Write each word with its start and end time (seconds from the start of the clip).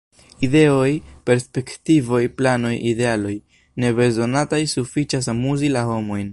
Ideoj, 0.45 0.93
perspektivoj, 1.29 2.23
planoj, 2.41 2.73
idealoj– 2.93 3.35
ne 3.85 3.93
bezonataj; 4.01 4.63
sufiĉas 4.75 5.31
amuzi 5.35 5.75
la 5.79 5.89
homojn. 5.93 6.27